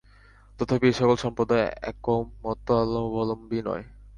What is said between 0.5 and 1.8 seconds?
তথাপি এই-সকল সম্প্রদায়